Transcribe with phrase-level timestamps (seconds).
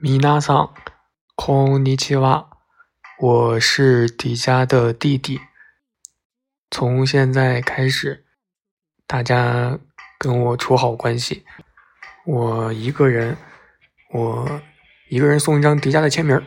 [0.00, 0.72] 米娜桑，
[1.34, 2.48] 空尼奇瓦，
[3.18, 5.40] 我是迪迦的弟弟。
[6.70, 8.24] 从现在开始，
[9.08, 9.76] 大家
[10.16, 11.44] 跟我处好关系。
[12.24, 13.36] 我一个人，
[14.12, 14.62] 我
[15.08, 16.40] 一个人送一张迪迦的签名。